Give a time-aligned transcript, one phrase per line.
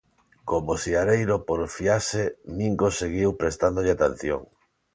[0.49, 2.23] Como o siareiro porfiase,
[2.57, 4.41] Mingos seguiu prestándolle atención.